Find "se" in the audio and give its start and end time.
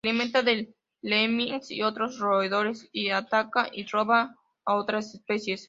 0.03-0.09